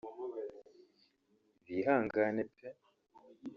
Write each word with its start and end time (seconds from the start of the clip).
bihangane 1.65 2.41
pe 2.55 2.67